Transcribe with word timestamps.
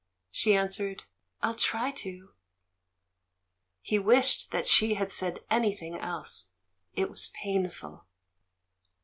She 0.31 0.55
answered, 0.55 1.03
"I'll 1.43 1.53
tiy 1.53 1.91
to." 1.97 2.31
He 3.81 3.99
wished 3.99 4.49
that 4.49 4.65
she 4.65 4.95
had 4.95 5.13
said 5.13 5.45
anything 5.51 5.95
else— 5.95 6.49
it 6.95 7.07
was 7.07 7.27
painful. 7.35 8.07